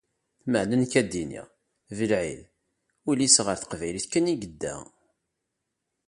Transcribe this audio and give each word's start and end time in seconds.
Meɛna 0.51 0.75
nekk 0.81 0.93
a-d-iniɣ: 1.01 1.47
Belɛid, 1.97 2.41
ul-is 3.09 3.37
ɣer 3.45 3.57
teqbaylit 3.57 4.05
kan 4.11 4.31
i 4.31 4.33
yedda. 4.41 4.75